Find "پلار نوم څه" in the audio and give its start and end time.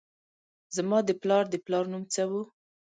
1.65-2.23